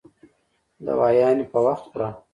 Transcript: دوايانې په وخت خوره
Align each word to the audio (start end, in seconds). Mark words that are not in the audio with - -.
دوايانې 0.85 1.45
په 1.51 1.57
وخت 1.65 1.85
خوره 1.91 2.09